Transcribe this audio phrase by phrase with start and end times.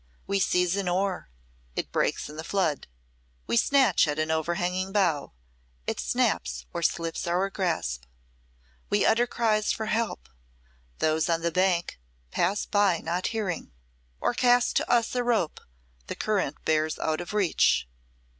[0.25, 1.29] We seize an oar,
[1.75, 2.87] it breaks in the flood;
[3.45, 5.33] we snatch at an overhanging bough,
[5.85, 8.05] it snaps or slips our grasp;
[8.89, 10.27] we utter cries for help,
[10.97, 11.99] those on the bank
[12.31, 13.73] pass by not hearing,
[14.19, 15.61] or cast to us a rope
[16.07, 17.87] the current bears out of reach.